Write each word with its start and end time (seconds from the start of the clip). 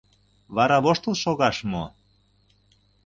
Вара 0.55 0.77
воштыл 0.83 1.13
шогаш 1.23 1.57
мо? 1.71 1.83